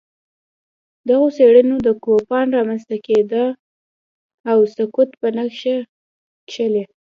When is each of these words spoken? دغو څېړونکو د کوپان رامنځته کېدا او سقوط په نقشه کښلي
دغو 1.09 1.27
څېړونکو 1.35 1.79
د 1.87 1.89
کوپان 2.03 2.47
رامنځته 2.57 2.95
کېدا 3.07 3.45
او 4.51 4.57
سقوط 4.75 5.09
په 5.19 5.27
نقشه 5.37 5.75
کښلي 6.49 6.83